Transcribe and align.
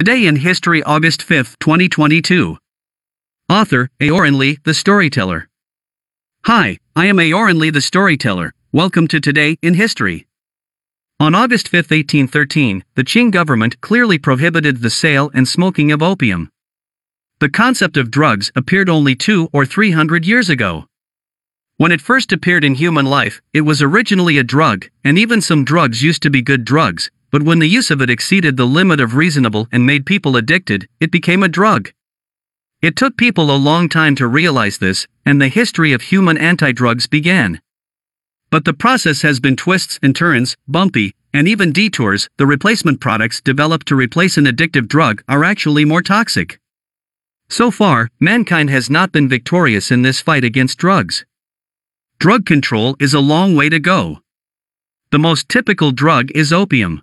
Today 0.00 0.26
in 0.26 0.36
History, 0.36 0.80
August 0.84 1.24
5, 1.24 1.58
2022. 1.58 2.56
Author, 3.48 3.90
Aoran 3.98 4.38
Li, 4.38 4.56
the 4.62 4.72
Storyteller. 4.72 5.48
Hi, 6.44 6.78
I 6.94 7.06
am 7.06 7.16
Aoran 7.16 7.58
Li, 7.58 7.70
the 7.70 7.80
Storyteller. 7.80 8.52
Welcome 8.70 9.08
to 9.08 9.18
Today 9.18 9.56
in 9.60 9.74
History. 9.74 10.28
On 11.18 11.34
August 11.34 11.66
5, 11.66 11.78
1813, 11.90 12.84
the 12.94 13.02
Qing 13.02 13.32
government 13.32 13.80
clearly 13.80 14.18
prohibited 14.18 14.82
the 14.82 14.88
sale 14.88 15.32
and 15.34 15.48
smoking 15.48 15.90
of 15.90 16.00
opium. 16.00 16.52
The 17.40 17.50
concept 17.50 17.96
of 17.96 18.12
drugs 18.12 18.52
appeared 18.54 18.88
only 18.88 19.16
two 19.16 19.48
or 19.52 19.66
three 19.66 19.90
hundred 19.90 20.24
years 20.24 20.48
ago. 20.48 20.86
When 21.76 21.90
it 21.90 22.00
first 22.00 22.32
appeared 22.32 22.62
in 22.62 22.76
human 22.76 23.06
life, 23.06 23.42
it 23.52 23.62
was 23.62 23.82
originally 23.82 24.38
a 24.38 24.44
drug, 24.44 24.88
and 25.02 25.18
even 25.18 25.40
some 25.40 25.64
drugs 25.64 26.04
used 26.04 26.22
to 26.22 26.30
be 26.30 26.40
good 26.40 26.64
drugs, 26.64 27.10
but 27.30 27.42
when 27.42 27.58
the 27.58 27.66
use 27.66 27.90
of 27.90 28.00
it 28.00 28.10
exceeded 28.10 28.56
the 28.56 28.66
limit 28.66 29.00
of 29.00 29.14
reasonable 29.14 29.68
and 29.70 29.84
made 29.84 30.06
people 30.06 30.36
addicted, 30.36 30.88
it 31.00 31.10
became 31.10 31.42
a 31.42 31.48
drug. 31.48 31.92
It 32.80 32.94
took 32.94 33.16
people 33.16 33.50
a 33.50 33.56
long 33.56 33.88
time 33.88 34.14
to 34.16 34.26
realize 34.28 34.78
this, 34.78 35.06
and 35.26 35.40
the 35.40 35.48
history 35.48 35.92
of 35.92 36.02
human 36.02 36.38
anti 36.38 36.72
drugs 36.72 37.06
began. 37.06 37.60
But 38.50 38.64
the 38.64 38.72
process 38.72 39.22
has 39.22 39.40
been 39.40 39.56
twists 39.56 39.98
and 40.02 40.14
turns, 40.14 40.56
bumpy, 40.66 41.12
and 41.34 41.46
even 41.46 41.72
detours. 41.72 42.28
The 42.38 42.46
replacement 42.46 43.00
products 43.00 43.40
developed 43.40 43.88
to 43.88 43.96
replace 43.96 44.38
an 44.38 44.46
addictive 44.46 44.88
drug 44.88 45.22
are 45.28 45.44
actually 45.44 45.84
more 45.84 46.02
toxic. 46.02 46.58
So 47.50 47.70
far, 47.70 48.10
mankind 48.20 48.70
has 48.70 48.88
not 48.88 49.10
been 49.10 49.28
victorious 49.28 49.90
in 49.90 50.02
this 50.02 50.20
fight 50.20 50.44
against 50.44 50.78
drugs. 50.78 51.24
Drug 52.18 52.46
control 52.46 52.96
is 53.00 53.12
a 53.12 53.20
long 53.20 53.56
way 53.56 53.68
to 53.68 53.80
go. 53.80 54.20
The 55.10 55.18
most 55.18 55.48
typical 55.48 55.90
drug 55.90 56.30
is 56.34 56.52
opium. 56.52 57.02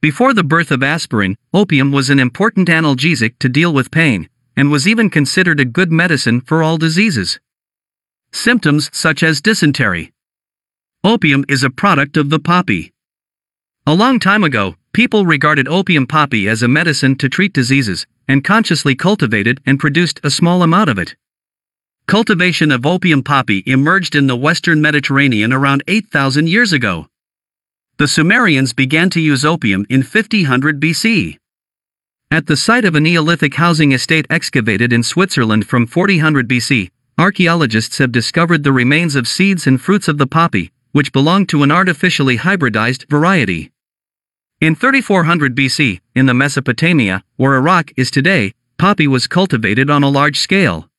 Before 0.00 0.34
the 0.34 0.44
birth 0.44 0.70
of 0.70 0.82
aspirin, 0.82 1.36
opium 1.54 1.90
was 1.90 2.10
an 2.10 2.18
important 2.18 2.68
analgesic 2.68 3.38
to 3.38 3.48
deal 3.48 3.72
with 3.72 3.90
pain, 3.90 4.28
and 4.54 4.70
was 4.70 4.86
even 4.86 5.10
considered 5.10 5.58
a 5.58 5.64
good 5.64 5.90
medicine 5.90 6.40
for 6.40 6.62
all 6.62 6.76
diseases. 6.76 7.40
Symptoms 8.32 8.90
such 8.92 9.22
as 9.22 9.40
dysentery. 9.40 10.12
Opium 11.02 11.44
is 11.48 11.62
a 11.62 11.70
product 11.70 12.16
of 12.16 12.30
the 12.30 12.38
poppy. 12.38 12.92
A 13.86 13.94
long 13.94 14.18
time 14.18 14.44
ago, 14.44 14.76
people 14.92 15.24
regarded 15.24 15.68
opium 15.68 16.06
poppy 16.06 16.48
as 16.48 16.62
a 16.62 16.68
medicine 16.68 17.16
to 17.16 17.28
treat 17.28 17.52
diseases, 17.52 18.06
and 18.28 18.44
consciously 18.44 18.94
cultivated 18.94 19.60
and 19.64 19.80
produced 19.80 20.20
a 20.22 20.30
small 20.30 20.62
amount 20.62 20.90
of 20.90 20.98
it. 20.98 21.16
Cultivation 22.06 22.70
of 22.70 22.84
opium 22.84 23.22
poppy 23.22 23.62
emerged 23.66 24.14
in 24.14 24.26
the 24.26 24.36
western 24.36 24.82
Mediterranean 24.82 25.52
around 25.52 25.82
8,000 25.88 26.48
years 26.48 26.72
ago. 26.72 27.08
The 27.98 28.06
Sumerians 28.06 28.74
began 28.74 29.08
to 29.10 29.20
use 29.20 29.42
opium 29.42 29.86
in 29.88 30.02
5000 30.02 30.78
BC. 30.78 31.38
At 32.30 32.46
the 32.46 32.54
site 32.54 32.84
of 32.84 32.94
a 32.94 33.00
Neolithic 33.00 33.54
housing 33.54 33.92
estate 33.92 34.26
excavated 34.28 34.92
in 34.92 35.02
Switzerland 35.02 35.66
from 35.66 35.86
4000 35.86 36.46
BC, 36.46 36.90
archaeologists 37.16 37.96
have 37.96 38.12
discovered 38.12 38.64
the 38.64 38.72
remains 38.72 39.16
of 39.16 39.26
seeds 39.26 39.66
and 39.66 39.80
fruits 39.80 40.08
of 40.08 40.18
the 40.18 40.26
poppy, 40.26 40.72
which 40.92 41.10
belonged 41.10 41.48
to 41.48 41.62
an 41.62 41.72
artificially 41.72 42.36
hybridized 42.36 43.08
variety. 43.08 43.72
In 44.60 44.74
3400 44.74 45.56
BC, 45.56 46.00
in 46.14 46.26
the 46.26 46.34
Mesopotamia, 46.34 47.24
where 47.36 47.56
Iraq 47.56 47.92
is 47.96 48.10
today, 48.10 48.52
poppy 48.76 49.08
was 49.08 49.26
cultivated 49.26 49.88
on 49.88 50.02
a 50.02 50.10
large 50.10 50.38
scale. 50.38 50.90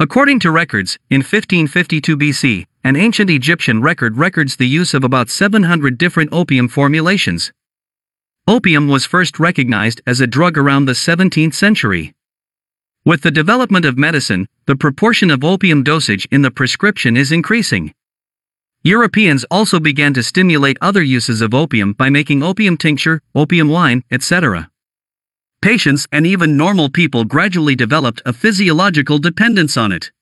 According 0.00 0.40
to 0.40 0.50
records, 0.50 0.98
in 1.10 1.20
1552 1.20 2.16
BC, 2.16 2.66
an 2.84 2.96
ancient 2.96 3.30
Egyptian 3.30 3.82
record 3.82 4.16
records 4.16 4.56
the 4.56 4.68
use 4.68 4.94
of 4.94 5.04
about 5.04 5.30
700 5.30 5.98
different 5.98 6.32
opium 6.32 6.68
formulations. 6.68 7.52
Opium 8.46 8.88
was 8.88 9.04
first 9.04 9.38
recognized 9.38 10.00
as 10.06 10.20
a 10.20 10.26
drug 10.26 10.56
around 10.56 10.86
the 10.86 10.92
17th 10.92 11.54
century. 11.54 12.14
With 13.04 13.22
the 13.22 13.30
development 13.30 13.84
of 13.84 13.98
medicine, 13.98 14.48
the 14.66 14.76
proportion 14.76 15.30
of 15.30 15.44
opium 15.44 15.82
dosage 15.82 16.26
in 16.30 16.42
the 16.42 16.50
prescription 16.50 17.16
is 17.16 17.32
increasing. 17.32 17.94
Europeans 18.82 19.44
also 19.50 19.80
began 19.80 20.14
to 20.14 20.22
stimulate 20.22 20.78
other 20.80 21.02
uses 21.02 21.40
of 21.40 21.52
opium 21.52 21.92
by 21.92 22.10
making 22.10 22.42
opium 22.42 22.76
tincture, 22.76 23.20
opium 23.34 23.68
wine, 23.68 24.04
etc. 24.10 24.70
Patients 25.60 26.06
and 26.12 26.26
even 26.26 26.56
normal 26.56 26.88
people 26.88 27.24
gradually 27.24 27.74
developed 27.74 28.22
a 28.24 28.32
physiological 28.32 29.18
dependence 29.18 29.76
on 29.76 29.90
it. 29.90 30.12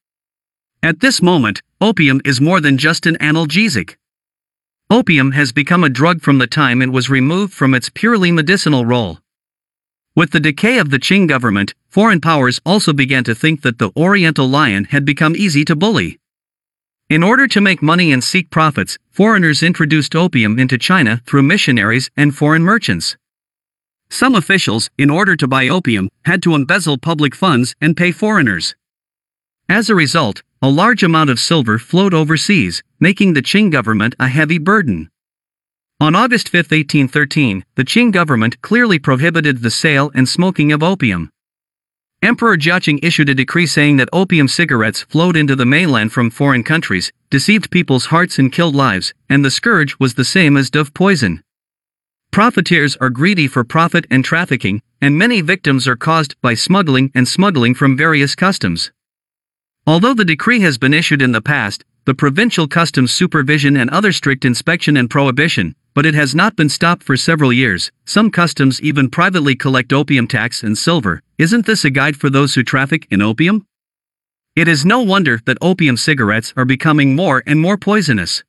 At 0.86 1.00
this 1.00 1.20
moment, 1.20 1.62
opium 1.80 2.20
is 2.24 2.40
more 2.40 2.60
than 2.60 2.78
just 2.78 3.06
an 3.06 3.16
analgesic. 3.16 3.96
Opium 4.88 5.32
has 5.32 5.50
become 5.50 5.82
a 5.82 5.88
drug 5.88 6.20
from 6.20 6.38
the 6.38 6.46
time 6.46 6.80
it 6.80 6.92
was 6.92 7.10
removed 7.10 7.52
from 7.52 7.74
its 7.74 7.90
purely 7.92 8.30
medicinal 8.30 8.86
role. 8.86 9.18
With 10.14 10.30
the 10.30 10.38
decay 10.38 10.78
of 10.78 10.90
the 10.90 11.00
Qing 11.00 11.26
government, 11.26 11.74
foreign 11.88 12.20
powers 12.20 12.60
also 12.64 12.92
began 12.92 13.24
to 13.24 13.34
think 13.34 13.62
that 13.62 13.80
the 13.80 13.90
Oriental 13.96 14.46
lion 14.48 14.84
had 14.84 15.04
become 15.04 15.34
easy 15.34 15.64
to 15.64 15.74
bully. 15.74 16.20
In 17.10 17.24
order 17.24 17.48
to 17.48 17.60
make 17.60 17.82
money 17.82 18.12
and 18.12 18.22
seek 18.22 18.48
profits, 18.50 18.96
foreigners 19.10 19.64
introduced 19.64 20.14
opium 20.14 20.56
into 20.56 20.78
China 20.78 21.20
through 21.26 21.42
missionaries 21.42 22.12
and 22.16 22.32
foreign 22.32 22.62
merchants. 22.62 23.16
Some 24.08 24.36
officials, 24.36 24.88
in 24.96 25.10
order 25.10 25.34
to 25.34 25.48
buy 25.48 25.66
opium, 25.66 26.10
had 26.26 26.44
to 26.44 26.54
embezzle 26.54 26.98
public 26.98 27.34
funds 27.34 27.74
and 27.80 27.96
pay 27.96 28.12
foreigners. 28.12 28.76
As 29.68 29.90
a 29.90 29.96
result, 29.96 30.44
a 30.66 30.76
large 30.82 31.04
amount 31.04 31.30
of 31.30 31.38
silver 31.38 31.78
flowed 31.78 32.12
overseas, 32.12 32.82
making 32.98 33.34
the 33.34 33.40
Qing 33.40 33.70
government 33.70 34.16
a 34.18 34.26
heavy 34.26 34.58
burden. 34.58 35.08
On 36.00 36.16
August 36.16 36.48
5, 36.48 36.58
1813, 36.58 37.64
the 37.76 37.84
Qing 37.84 38.10
government 38.10 38.60
clearly 38.62 38.98
prohibited 38.98 39.62
the 39.62 39.70
sale 39.70 40.10
and 40.12 40.28
smoking 40.28 40.72
of 40.72 40.82
opium. 40.82 41.30
Emperor 42.20 42.56
Jiaqing 42.56 42.98
issued 43.00 43.28
a 43.28 43.34
decree 43.36 43.68
saying 43.68 43.98
that 43.98 44.08
opium 44.12 44.48
cigarettes 44.48 45.02
flowed 45.02 45.36
into 45.36 45.54
the 45.54 45.64
mainland 45.64 46.12
from 46.12 46.30
foreign 46.30 46.64
countries, 46.64 47.12
deceived 47.30 47.70
people's 47.70 48.06
hearts 48.06 48.36
and 48.36 48.50
killed 48.50 48.74
lives, 48.74 49.14
and 49.28 49.44
the 49.44 49.52
scourge 49.52 49.96
was 50.00 50.14
the 50.14 50.24
same 50.24 50.56
as 50.56 50.68
dove 50.68 50.92
poison. 50.92 51.44
Profiteers 52.32 52.96
are 52.96 53.08
greedy 53.08 53.46
for 53.46 53.62
profit 53.62 54.04
and 54.10 54.24
trafficking, 54.24 54.82
and 55.00 55.16
many 55.16 55.42
victims 55.42 55.86
are 55.86 55.94
caused 55.94 56.34
by 56.42 56.54
smuggling 56.54 57.12
and 57.14 57.28
smuggling 57.28 57.72
from 57.72 57.96
various 57.96 58.34
customs. 58.34 58.90
Although 59.88 60.14
the 60.14 60.24
decree 60.24 60.60
has 60.60 60.78
been 60.78 60.92
issued 60.92 61.22
in 61.22 61.30
the 61.30 61.40
past, 61.40 61.84
the 62.06 62.14
provincial 62.14 62.66
customs 62.66 63.12
supervision 63.12 63.76
and 63.76 63.88
other 63.90 64.12
strict 64.12 64.44
inspection 64.44 64.96
and 64.96 65.08
prohibition, 65.08 65.76
but 65.94 66.04
it 66.04 66.14
has 66.14 66.34
not 66.34 66.56
been 66.56 66.68
stopped 66.68 67.04
for 67.04 67.16
several 67.16 67.52
years. 67.52 67.92
Some 68.04 68.32
customs 68.32 68.80
even 68.82 69.08
privately 69.08 69.54
collect 69.54 69.92
opium 69.92 70.26
tax 70.26 70.64
and 70.64 70.76
silver. 70.76 71.22
Isn't 71.38 71.66
this 71.66 71.84
a 71.84 71.90
guide 71.90 72.16
for 72.16 72.30
those 72.30 72.54
who 72.54 72.64
traffic 72.64 73.06
in 73.10 73.22
opium? 73.22 73.64
It 74.56 74.66
is 74.66 74.84
no 74.84 75.02
wonder 75.02 75.40
that 75.46 75.58
opium 75.60 75.96
cigarettes 75.96 76.52
are 76.56 76.64
becoming 76.64 77.14
more 77.14 77.44
and 77.46 77.60
more 77.60 77.76
poisonous. 77.76 78.42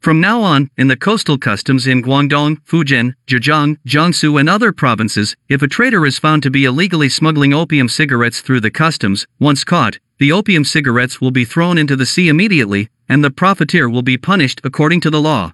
From 0.00 0.18
now 0.18 0.40
on, 0.40 0.70
in 0.78 0.88
the 0.88 0.96
coastal 0.96 1.36
customs 1.36 1.86
in 1.86 2.02
Guangdong, 2.02 2.56
Fujian, 2.64 3.12
Zhejiang, 3.26 3.76
Jiangsu, 3.86 4.40
and 4.40 4.48
other 4.48 4.72
provinces, 4.72 5.36
if 5.50 5.60
a 5.60 5.68
trader 5.68 6.06
is 6.06 6.18
found 6.18 6.42
to 6.42 6.50
be 6.50 6.64
illegally 6.64 7.10
smuggling 7.10 7.52
opium 7.52 7.86
cigarettes 7.86 8.40
through 8.40 8.60
the 8.60 8.70
customs, 8.70 9.26
once 9.38 9.62
caught, 9.62 9.98
the 10.18 10.32
opium 10.32 10.64
cigarettes 10.64 11.20
will 11.20 11.30
be 11.30 11.44
thrown 11.44 11.76
into 11.76 11.96
the 11.96 12.06
sea 12.06 12.28
immediately, 12.28 12.88
and 13.10 13.22
the 13.22 13.30
profiteer 13.30 13.90
will 13.90 14.00
be 14.00 14.16
punished 14.16 14.62
according 14.64 15.02
to 15.02 15.10
the 15.10 15.20
law. 15.20 15.52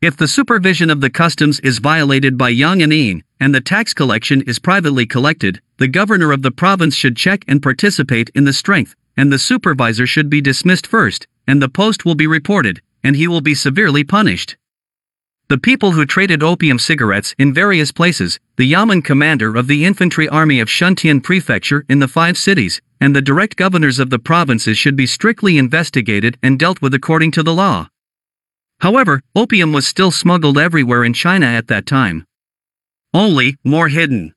If 0.00 0.16
the 0.16 0.28
supervision 0.28 0.88
of 0.88 1.00
the 1.00 1.10
customs 1.10 1.58
is 1.58 1.78
violated 1.78 2.38
by 2.38 2.50
Yang 2.50 2.82
and 2.84 2.92
Yin, 2.92 3.24
and 3.40 3.52
the 3.52 3.60
tax 3.60 3.92
collection 3.92 4.40
is 4.42 4.60
privately 4.60 5.04
collected, 5.04 5.60
the 5.78 5.88
governor 5.88 6.30
of 6.30 6.42
the 6.42 6.52
province 6.52 6.94
should 6.94 7.16
check 7.16 7.44
and 7.48 7.60
participate 7.60 8.30
in 8.36 8.44
the 8.44 8.52
strength, 8.52 8.94
and 9.16 9.32
the 9.32 9.38
supervisor 9.38 10.06
should 10.06 10.30
be 10.30 10.40
dismissed 10.40 10.86
first, 10.86 11.26
and 11.48 11.60
the 11.60 11.68
post 11.68 12.04
will 12.04 12.14
be 12.14 12.28
reported, 12.28 12.80
and 13.02 13.16
he 13.16 13.28
will 13.28 13.40
be 13.40 13.54
severely 13.54 14.04
punished. 14.04 14.56
The 15.48 15.56
people 15.56 15.92
who 15.92 16.04
traded 16.04 16.42
opium 16.42 16.78
cigarettes 16.78 17.34
in 17.38 17.54
various 17.54 17.90
places, 17.90 18.38
the 18.56 18.70
Yamen 18.70 19.02
commander 19.02 19.56
of 19.56 19.66
the 19.66 19.84
infantry 19.86 20.28
army 20.28 20.60
of 20.60 20.68
Shuntian 20.68 21.22
prefecture 21.22 21.86
in 21.88 22.00
the 22.00 22.08
five 22.08 22.36
cities, 22.36 22.82
and 23.00 23.16
the 23.16 23.22
direct 23.22 23.56
governors 23.56 23.98
of 23.98 24.10
the 24.10 24.18
provinces 24.18 24.76
should 24.76 24.94
be 24.94 25.06
strictly 25.06 25.56
investigated 25.56 26.36
and 26.42 26.58
dealt 26.58 26.82
with 26.82 26.92
according 26.92 27.30
to 27.30 27.42
the 27.42 27.54
law. 27.54 27.88
However, 28.80 29.22
opium 29.34 29.72
was 29.72 29.86
still 29.86 30.10
smuggled 30.10 30.58
everywhere 30.58 31.02
in 31.02 31.14
China 31.14 31.46
at 31.46 31.68
that 31.68 31.86
time. 31.86 32.26
Only, 33.14 33.56
more 33.64 33.88
hidden. 33.88 34.34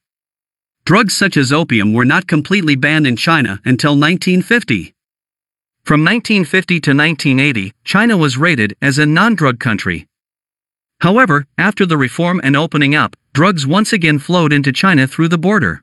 Drugs 0.85 1.15
such 1.15 1.35
as 1.35 1.51
opium 1.51 1.93
were 1.93 2.05
not 2.05 2.25
completely 2.25 2.75
banned 2.75 3.05
in 3.05 3.17
China 3.17 3.59
until 3.65 3.91
1950. 3.91 4.95
From 5.83 6.01
1950 6.01 6.79
to 6.81 6.91
1980, 6.91 7.73
China 7.83 8.15
was 8.15 8.37
rated 8.37 8.77
as 8.81 8.99
a 8.99 9.05
non-drug 9.05 9.59
country. 9.59 10.07
However, 11.01 11.47
after 11.57 11.85
the 11.87 11.97
reform 11.97 12.39
and 12.43 12.55
opening 12.55 12.93
up, 12.93 13.15
drugs 13.33 13.65
once 13.65 13.91
again 13.91 14.19
flowed 14.19 14.53
into 14.53 14.71
China 14.71 15.07
through 15.07 15.29
the 15.29 15.39
border. 15.39 15.81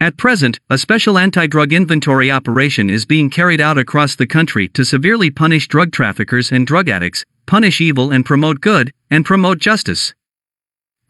At 0.00 0.16
present, 0.16 0.58
a 0.70 0.78
special 0.78 1.18
anti-drug 1.18 1.72
inventory 1.72 2.30
operation 2.30 2.88
is 2.88 3.04
being 3.04 3.28
carried 3.28 3.60
out 3.60 3.76
across 3.76 4.16
the 4.16 4.26
country 4.26 4.68
to 4.68 4.84
severely 4.84 5.30
punish 5.30 5.68
drug 5.68 5.92
traffickers 5.92 6.50
and 6.50 6.66
drug 6.66 6.88
addicts, 6.88 7.24
punish 7.46 7.80
evil 7.82 8.10
and 8.10 8.24
promote 8.24 8.62
good, 8.62 8.92
and 9.10 9.26
promote 9.26 9.58
justice. 9.58 10.14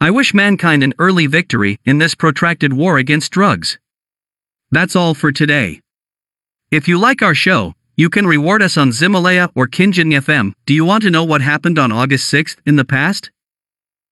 I 0.01 0.11
wish 0.11 0.33
mankind 0.33 0.83
an 0.83 0.93
early 0.99 1.27
victory 1.27 1.79
in 1.85 1.97
this 1.97 2.13
protracted 2.13 2.73
war 2.73 2.97
against 2.97 3.31
drugs. 3.31 3.79
That's 4.69 4.95
all 4.95 5.13
for 5.13 5.31
today. 5.31 5.79
If 6.69 6.89
you 6.89 6.99
like 6.99 7.21
our 7.21 7.33
show, 7.33 7.73
you 7.95 8.09
can 8.09 8.27
reward 8.27 8.61
us 8.61 8.75
on 8.75 8.89
Ximalaya 8.89 9.49
or 9.55 9.67
Qingting 9.67 10.13
FM. 10.13 10.53
Do 10.65 10.73
you 10.73 10.83
want 10.83 11.03
to 11.03 11.09
know 11.09 11.23
what 11.23 11.41
happened 11.41 11.79
on 11.79 11.91
August 11.91 12.31
6th 12.33 12.57
in 12.65 12.75
the 12.75 12.85
past? 12.85 13.31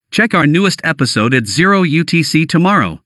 Check 0.10 0.34
our 0.34 0.48
newest 0.48 0.80
episode 0.84 1.34
at 1.34 1.48
0 1.48 1.84
UTC 1.84 2.48
tomorrow. 2.48 3.03